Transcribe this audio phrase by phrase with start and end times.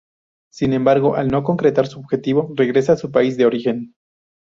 [0.51, 3.93] Sin embargo al no concretar su objetivo, regresa a su país de origen.